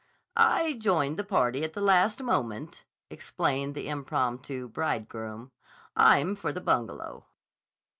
[0.35, 5.51] "I joined the party at the last moment," explained the impromptu bridegroom.
[5.95, 7.27] "I'm for the Bungalow."